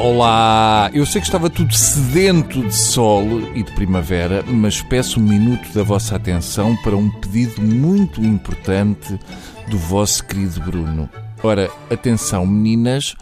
Olá! 0.00 0.88
Eu 0.94 1.04
sei 1.04 1.20
que 1.20 1.26
estava 1.26 1.50
tudo 1.50 1.74
sedento 1.74 2.62
de 2.62 2.72
sol 2.72 3.26
e 3.52 3.64
de 3.64 3.72
primavera, 3.72 4.44
mas 4.44 4.80
peço 4.80 5.18
um 5.18 5.24
minuto 5.24 5.68
da 5.74 5.82
vossa 5.82 6.14
atenção 6.14 6.76
para 6.84 6.96
um 6.96 7.10
pedido 7.10 7.60
muito 7.60 8.22
importante 8.22 9.18
do 9.68 9.76
vosso 9.76 10.24
querido 10.24 10.60
Bruno. 10.60 11.10
Ora, 11.42 11.68
atenção, 11.90 12.46
meninas, 12.46 13.16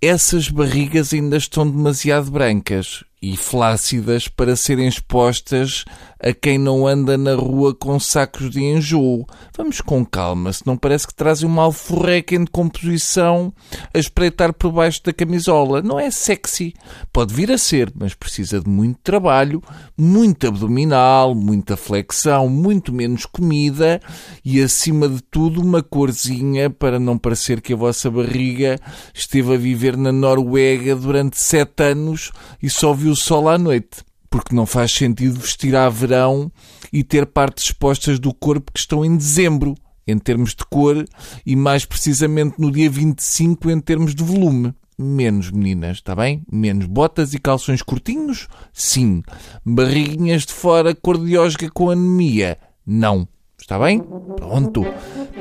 essas 0.00 0.48
barrigas 0.48 1.12
ainda 1.12 1.36
estão 1.36 1.70
demasiado 1.70 2.30
brancas 2.30 3.04
e 3.22 3.36
flácidas 3.36 4.28
para 4.28 4.56
serem 4.56 4.88
expostas 4.88 5.84
a 6.22 6.32
quem 6.34 6.58
não 6.58 6.86
anda 6.86 7.16
na 7.16 7.34
rua 7.34 7.74
com 7.74 7.98
sacos 7.98 8.50
de 8.50 8.62
enjoo. 8.62 9.26
Vamos 9.56 9.80
com 9.80 10.04
calma, 10.04 10.52
se 10.52 10.66
não 10.66 10.76
parece 10.76 11.06
que 11.06 11.14
trazem 11.14 11.48
uma 11.48 11.62
alforreca 11.62 12.34
em 12.34 12.44
decomposição 12.44 13.52
a 13.92 13.98
espreitar 13.98 14.52
por 14.52 14.72
baixo 14.72 15.02
da 15.02 15.12
camisola. 15.12 15.80
Não 15.80 15.98
é 15.98 16.10
sexy. 16.10 16.74
Pode 17.12 17.34
vir 17.34 17.50
a 17.50 17.58
ser, 17.58 17.90
mas 17.94 18.14
precisa 18.14 18.60
de 18.60 18.68
muito 18.68 18.98
trabalho, 19.02 19.62
muito 19.96 20.46
abdominal, 20.46 21.34
muita 21.34 21.76
flexão, 21.76 22.48
muito 22.48 22.92
menos 22.92 23.24
comida 23.24 24.00
e, 24.44 24.62
acima 24.62 25.08
de 25.08 25.22
tudo, 25.22 25.60
uma 25.60 25.82
corzinha 25.82 26.68
para 26.68 26.98
não 26.98 27.16
parecer 27.16 27.60
que 27.60 27.72
a 27.72 27.76
vossa 27.76 28.10
barriga 28.10 28.78
esteve 29.14 29.54
a 29.54 29.58
viver 29.58 29.96
na 29.96 30.12
Noruega 30.12 30.94
durante 30.94 31.38
sete 31.38 31.82
anos 31.82 32.30
e 32.62 32.68
só 32.68 32.92
viu 32.92 33.09
o 33.10 33.16
sol 33.16 33.48
à 33.48 33.58
noite 33.58 34.04
porque 34.30 34.54
não 34.54 34.64
faz 34.64 34.92
sentido 34.92 35.40
vestir 35.40 35.74
a 35.74 35.88
verão 35.88 36.50
e 36.92 37.02
ter 37.02 37.26
partes 37.26 37.64
expostas 37.64 38.20
do 38.20 38.32
corpo 38.32 38.72
que 38.72 38.78
estão 38.78 39.04
em 39.04 39.16
dezembro, 39.16 39.74
em 40.06 40.16
termos 40.16 40.54
de 40.54 40.64
cor, 40.64 41.04
e 41.44 41.56
mais 41.56 41.84
precisamente 41.84 42.54
no 42.58 42.70
dia 42.70 42.88
25 42.88 43.68
em 43.70 43.80
termos 43.80 44.14
de 44.14 44.22
volume. 44.22 44.72
Menos 44.96 45.50
meninas, 45.50 45.96
está 45.96 46.14
bem? 46.14 46.42
Menos 46.50 46.86
botas 46.86 47.34
e 47.34 47.38
calções 47.38 47.82
curtinhos? 47.82 48.46
Sim. 48.72 49.22
Barriguinhas 49.64 50.46
de 50.46 50.52
fora 50.52 50.94
cor 50.94 51.18
de 51.18 51.68
com 51.70 51.90
anemia? 51.90 52.58
Não. 52.86 53.26
Está 53.58 53.78
bem? 53.78 54.02
Pronto. 54.36 54.84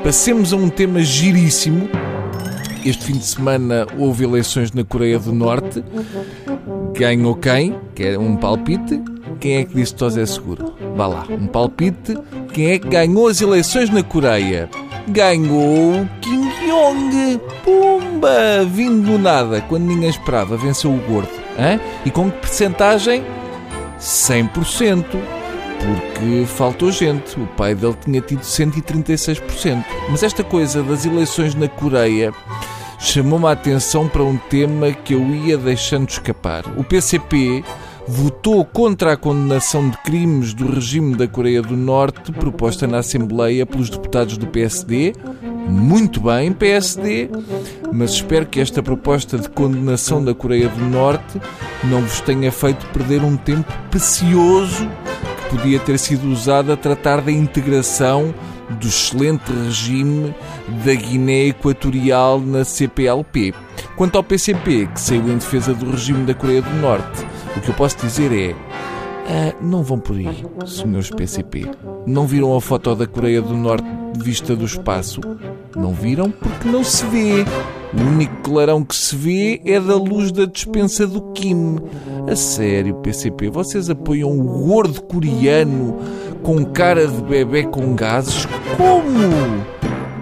Passemos 0.04 0.52
a 0.54 0.56
um 0.56 0.70
tema 0.70 1.02
giríssimo. 1.02 1.90
Este 2.90 3.06
fim 3.06 3.20
de 3.20 3.26
semana 3.26 3.86
houve 4.00 4.24
eleições 4.24 4.72
na 4.72 4.84
Coreia 4.84 5.20
do 5.20 5.32
Norte 5.32 5.84
Ganhou 6.98 7.36
quem? 7.36 7.76
Quer 7.94 8.18
um 8.18 8.36
palpite? 8.36 9.00
Quem 9.40 9.58
é 9.58 9.64
que 9.64 9.76
disse 9.76 9.94
que 9.94 10.04
é 10.04 10.26
seguro? 10.26 10.74
Vá 10.96 11.06
lá, 11.06 11.28
um 11.30 11.46
palpite. 11.46 12.18
Quem 12.52 12.72
é 12.72 12.80
que 12.80 12.88
ganhou 12.88 13.28
as 13.28 13.42
eleições 13.42 13.92
na 13.92 14.02
Coreia? 14.02 14.68
Ganhou 15.08 16.04
Kim 16.20 16.50
Jong. 16.66 17.40
Pumba! 17.64 18.66
Vindo 18.66 19.12
do 19.12 19.20
nada, 19.20 19.62
quando 19.62 19.84
ninguém 19.84 20.10
esperava, 20.10 20.58
venceu 20.58 20.92
o 20.92 20.98
gordo. 20.98 21.30
Hã? 21.60 21.80
E 22.04 22.10
com 22.10 22.32
que 22.32 22.40
percentagem? 22.40 23.24
100%. 24.00 25.06
Porque 25.80 26.46
faltou 26.48 26.92
gente. 26.92 27.40
O 27.40 27.46
pai 27.48 27.76
dele 27.76 27.96
tinha 28.04 28.20
tido 28.20 28.42
136%. 28.42 29.86
Mas 30.10 30.24
esta 30.24 30.44
coisa 30.44 30.82
das 30.82 31.06
eleições 31.06 31.54
na 31.54 31.68
Coreia 31.68 32.34
chamou-me 33.00 33.48
a 33.48 33.52
atenção 33.52 34.08
para 34.08 34.24
um 34.24 34.38
tema 34.38 34.92
que 34.92 35.14
eu 35.14 35.26
ia 35.34 35.58
deixando 35.58 36.10
escapar. 36.10 36.66
O 36.78 36.84
PCP 36.84 37.64
votou 38.08 38.66
contra 38.66 39.14
a 39.14 39.18
condenação 39.18 39.90
de 39.90 39.98
crimes 40.00 40.54
do 40.54 40.70
regime 40.70 41.16
da 41.16 41.28
Coreia 41.28 41.62
do 41.62 41.78
Norte 41.78 42.32
proposta 42.32 42.88
na 42.88 42.98
Assembleia 42.98 43.66
pelos 43.66 43.90
deputados 43.90 44.36
do 44.36 44.48
PSD. 44.48 45.14
Muito 45.68 46.20
bem, 46.20 46.52
PSD, 46.52 47.30
mas 47.94 48.14
espero 48.14 48.48
que 48.48 48.60
esta 48.60 48.82
proposta 48.82 49.38
de 49.38 49.48
condenação 49.48 50.24
da 50.24 50.34
Coreia 50.34 50.68
do 50.68 50.84
Norte 50.86 51.40
não 51.84 52.02
vos 52.02 52.20
tenha 52.22 52.52
feito 52.52 52.86
perder 52.88 53.24
um 53.24 53.38
tempo 53.38 53.72
precioso 53.92 54.90
que 55.50 55.58
podia 55.58 55.80
ter 55.80 56.00
sido 56.00 56.28
usado 56.32 56.72
a 56.72 56.78
tratar 56.78 57.22
da 57.22 57.32
integração 57.32 58.34
do 58.70 58.88
excelente 58.88 59.52
regime 59.52 60.34
da 60.86 60.94
Guiné 60.94 61.48
Equatorial 61.48 62.40
na 62.40 62.64
CPLP. 62.64 63.54
Quanto 63.96 64.18
ao 64.18 64.24
PCP, 64.24 64.88
que 64.88 65.00
saiu 65.00 65.30
em 65.30 65.38
defesa 65.38 65.74
do 65.74 65.92
regime 65.92 66.26
da 66.26 66.34
Coreia 66.34 66.62
do 66.62 66.74
Norte, 66.76 67.26
o 67.56 67.62
que 67.62 67.70
eu 67.70 67.76
posso 67.76 67.98
dizer 67.98 68.32
é. 68.32 68.56
Ah, 69.32 69.54
não 69.62 69.84
vão 69.84 70.00
por 70.00 70.16
aí, 70.16 70.44
senhores 70.66 71.10
PCP. 71.12 71.70
Não 72.06 72.26
viram 72.26 72.56
a 72.56 72.62
foto 72.62 72.96
da 72.96 73.06
Coreia 73.06 73.42
do 73.42 73.56
Norte 73.56 73.88
vista 74.18 74.56
do 74.56 74.66
espaço? 74.66 75.22
Não 75.76 75.94
viram 75.94 76.32
porque 76.32 76.68
não 76.68 76.84
se 76.84 77.06
vê. 77.06 77.46
O 77.92 78.02
único 78.02 78.36
clarão 78.44 78.84
que 78.84 78.96
se 78.96 79.16
vê 79.16 79.62
é 79.66 79.80
da 79.80 79.96
luz 79.96 80.32
da 80.32 80.46
dispensa 80.46 81.08
do 81.08 81.22
Kim. 81.32 81.78
A 82.30 82.36
sério, 82.36 82.96
PCP, 82.96 83.50
vocês 83.50 83.90
apoiam 83.90 84.32
o 84.32 84.44
gordo 84.44 85.02
coreano 85.04 85.98
com 86.44 86.66
cara 86.66 87.08
de 87.08 87.22
bebê 87.22 87.64
com 87.64 87.96
gases? 87.96 88.46
Como? 88.78 89.80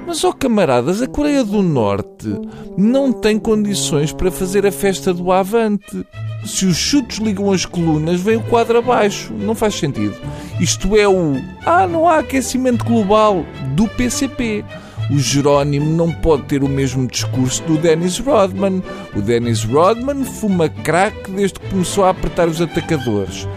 Mas, 0.08 0.24
ó 0.24 0.30
oh, 0.30 0.34
camaradas, 0.34 1.02
a 1.02 1.08
Coreia 1.08 1.44
do 1.44 1.62
Norte 1.62 2.34
não 2.78 3.12
tem 3.12 3.38
condições 3.38 4.14
para 4.14 4.32
fazer 4.32 4.66
a 4.66 4.72
festa 4.72 5.14
do 5.14 5.32
Avante. 5.32 6.06
Se 6.46 6.66
os 6.66 6.78
chutes 6.78 7.18
ligam 7.18 7.52
as 7.52 7.66
colunas, 7.66 8.22
vem 8.22 8.38
o 8.38 8.44
quadro 8.44 8.78
abaixo. 8.78 9.34
Não 9.34 9.54
faz 9.54 9.76
sentido. 9.76 10.16
Isto 10.62 10.96
é 10.96 11.08
o. 11.08 11.36
Ah, 11.66 11.86
não 11.86 12.08
há 12.08 12.20
aquecimento 12.20 12.86
global 12.86 13.46
do 13.76 13.86
PCP. 13.90 14.64
O 15.10 15.20
Jerónimo 15.20 15.90
não 15.96 16.12
pode 16.12 16.44
ter 16.44 16.64
o 16.64 16.70
mesmo 16.70 17.06
discurso 17.08 17.62
do 17.64 17.78
Dennis 17.78 18.18
Rodman. 18.20 18.82
O 19.16 19.22
Dennis 19.22 19.64
Rodman 19.66 20.24
fuma 20.24 20.70
crack 20.70 21.30
desde 21.32 21.60
que 21.60 21.70
começou 21.70 22.06
a 22.06 22.12
apertar 22.12 22.48
os 22.48 22.62
atacadores. 22.62 23.48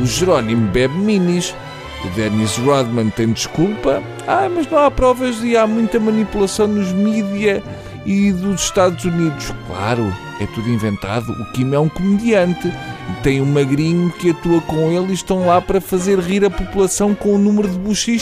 O 0.00 0.06
Jerónimo 0.06 0.68
bebe 0.68 0.94
minis. 0.94 1.54
O 2.04 2.08
Dennis 2.10 2.56
Rodman 2.58 3.10
tem 3.10 3.32
desculpa. 3.32 4.02
Ah, 4.26 4.48
mas 4.48 4.70
não 4.70 4.78
há 4.78 4.90
provas 4.90 5.42
e 5.42 5.56
há 5.56 5.66
muita 5.66 5.98
manipulação 5.98 6.66
nos 6.66 6.92
mídia 6.92 7.62
e 8.06 8.32
dos 8.32 8.62
Estados 8.62 9.04
Unidos. 9.04 9.52
Claro, 9.66 10.14
é 10.40 10.46
tudo 10.46 10.68
inventado. 10.68 11.32
O 11.32 11.52
Kim 11.52 11.74
é 11.74 11.78
um 11.78 11.88
comediante. 11.88 12.72
Tem 13.22 13.40
um 13.40 13.46
magrinho 13.46 14.10
que 14.12 14.30
atua 14.30 14.60
com 14.60 14.92
ele 14.92 15.10
e 15.10 15.14
estão 15.14 15.46
lá 15.46 15.60
para 15.60 15.80
fazer 15.80 16.18
rir 16.18 16.44
a 16.44 16.50
população 16.50 17.14
com 17.14 17.34
o 17.34 17.38
número 17.38 17.68
de 17.68 17.78
bucha. 17.78 18.12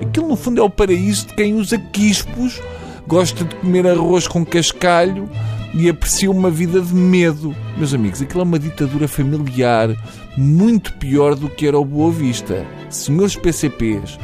Aquilo 0.00 0.28
no 0.28 0.36
fundo 0.36 0.60
é 0.60 0.64
o 0.64 0.70
paraíso 0.70 1.26
de 1.28 1.34
quem 1.34 1.54
usa 1.54 1.78
quispos, 1.78 2.60
gosta 3.06 3.44
de 3.44 3.54
comer 3.56 3.86
arroz 3.86 4.26
com 4.26 4.44
cascalho 4.44 5.28
e 5.74 5.88
aprecia 5.88 6.30
uma 6.30 6.50
vida 6.50 6.80
de 6.80 6.94
medo. 6.94 7.54
Meus 7.76 7.92
amigos, 7.92 8.22
aquilo 8.22 8.40
é 8.40 8.44
uma 8.44 8.58
ditadura 8.58 9.06
familiar 9.06 9.94
muito 10.36 10.92
pior 10.94 11.34
do 11.34 11.48
que 11.48 11.66
era 11.66 11.78
o 11.78 11.84
Boa 11.84 12.10
Vista. 12.10 12.64
Senhores 12.90 13.36
PCPs, 13.36 14.18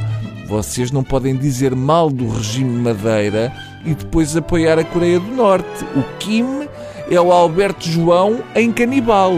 vocês 0.47 0.91
não 0.91 1.03
podem 1.03 1.35
dizer 1.35 1.75
mal 1.75 2.09
do 2.09 2.27
regime 2.29 2.81
Madeira 2.81 3.51
e 3.85 3.93
depois 3.93 4.35
apoiar 4.35 4.79
a 4.79 4.83
Coreia 4.83 5.19
do 5.19 5.31
Norte. 5.31 5.85
O 5.95 6.03
Kim 6.19 6.67
é 7.09 7.19
o 7.19 7.31
Alberto 7.31 7.87
João 7.87 8.43
em 8.55 8.71
canibal. 8.71 9.33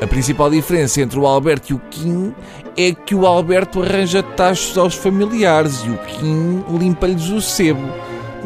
A 0.00 0.06
principal 0.06 0.50
diferença 0.50 1.00
entre 1.00 1.18
o 1.18 1.26
Alberto 1.26 1.72
e 1.72 1.74
o 1.74 1.80
Kim 1.90 2.34
é 2.76 2.92
que 2.92 3.14
o 3.14 3.26
Alberto 3.26 3.82
arranja 3.82 4.22
tachos 4.22 4.76
aos 4.76 4.94
familiares 4.94 5.82
e 5.84 5.90
o 5.90 5.98
Kim 5.98 6.62
limpa-lhes 6.78 7.30
o 7.30 7.40
sebo. 7.40 7.88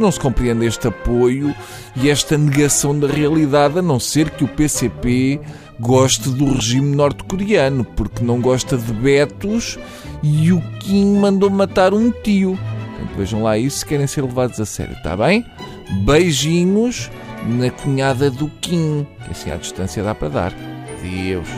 Não 0.01 0.11
se 0.11 0.19
compreende 0.19 0.65
este 0.65 0.89
apoio 0.89 1.55
e 1.95 2.09
esta 2.09 2.39
negação 2.39 2.99
da 2.99 3.07
realidade, 3.07 3.81
a 3.81 3.83
não 3.83 4.01
ser 4.01 4.31
que 4.31 4.43
o 4.43 4.49
PCP 4.49 5.39
goste 5.79 6.31
do 6.31 6.55
regime 6.55 6.97
norte-coreano, 6.97 7.85
porque 7.85 8.25
não 8.25 8.41
gosta 8.41 8.79
de 8.79 8.93
betos 8.95 9.79
e 10.23 10.53
o 10.53 10.63
Kim 10.79 11.19
mandou 11.19 11.51
matar 11.51 11.93
um 11.93 12.11
tio. 12.11 12.59
Portanto, 12.97 13.15
vejam 13.15 13.43
lá 13.43 13.59
isso 13.59 13.81
se 13.81 13.87
querem 13.87 14.07
ser 14.07 14.23
levados 14.23 14.59
a 14.59 14.65
sério, 14.65 14.95
está 14.95 15.15
bem? 15.15 15.45
Beijinhos 16.03 17.11
na 17.47 17.71
cunhada 17.71 18.31
do 18.31 18.49
Kim, 18.63 19.07
assim 19.31 19.51
à 19.51 19.57
distância 19.57 20.03
dá 20.03 20.15
para 20.15 20.29
dar. 20.31 20.55
Deus. 21.03 21.49